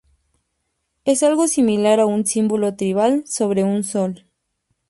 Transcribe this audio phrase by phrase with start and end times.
[1.05, 4.25] Es algo similar a un símbolo tribal sobre un sol.